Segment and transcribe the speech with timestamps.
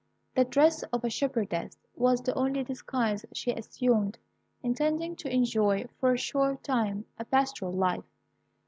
[0.33, 4.17] The dress of a shepherdess was the only disguise she assumed,
[4.63, 8.05] intending to enjoy for a short time a pastoral life.